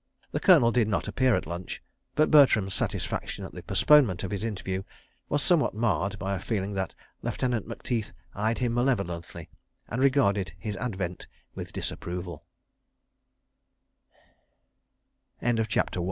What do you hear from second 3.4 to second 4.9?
at the postponement of his interview